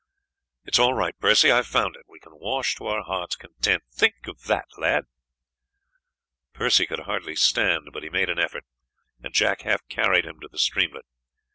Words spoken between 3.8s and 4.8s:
think of that,